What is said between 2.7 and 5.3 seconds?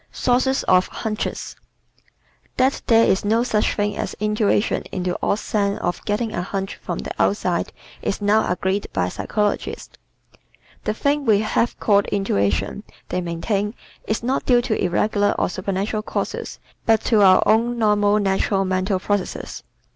there is no such thing as intuition in the